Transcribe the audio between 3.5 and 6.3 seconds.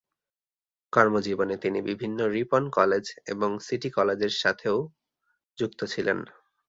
City কলেজের সাথেও যুক্ত ছিলেন।